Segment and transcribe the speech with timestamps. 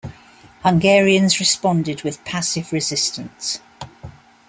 [0.63, 3.59] Hungarians responded with passive resistance.